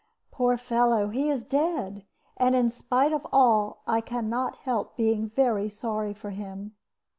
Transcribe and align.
Poor 0.31 0.57
fellow, 0.57 1.09
he 1.09 1.29
is 1.29 1.43
dead! 1.43 2.07
And, 2.35 2.55
in 2.55 2.71
spite 2.71 3.13
of 3.13 3.27
all, 3.31 3.83
I 3.85 4.01
can 4.01 4.31
not 4.31 4.55
help 4.55 4.95
being 4.97 5.29
very 5.29 5.69
sorry 5.69 6.15
for 6.15 6.31
him." 6.31 6.71